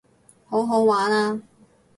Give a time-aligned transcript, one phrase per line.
[0.49, 1.43] 好好玩啊